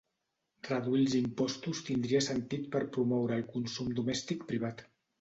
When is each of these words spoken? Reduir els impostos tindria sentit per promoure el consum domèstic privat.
Reduir 0.67 1.01
els 1.07 1.17
impostos 1.19 1.83
tindria 1.91 2.23
sentit 2.31 2.67
per 2.79 2.85
promoure 2.99 3.41
el 3.41 3.49
consum 3.55 3.97
domèstic 4.03 4.47
privat. 4.53 4.89